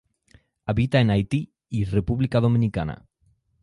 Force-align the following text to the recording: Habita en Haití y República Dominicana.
Habita 0.65 0.99
en 0.99 1.11
Haití 1.11 1.53
y 1.69 1.85
República 1.85 2.39
Dominicana. 2.39 3.05